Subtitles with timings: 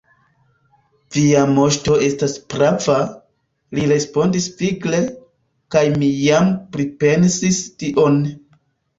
[1.15, 2.95] Via moŝto estas prava,
[3.77, 5.01] li respondis vigle,
[5.75, 8.19] kaj mi jam pripensis tion.